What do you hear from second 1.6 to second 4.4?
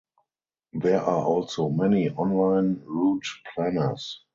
many online route planners.